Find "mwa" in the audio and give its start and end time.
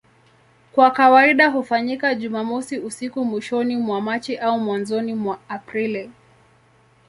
3.77-4.01, 5.13-5.39